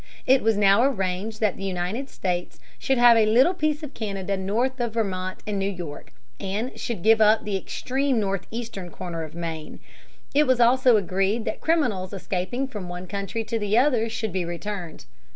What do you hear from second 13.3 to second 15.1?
to the other should be returned.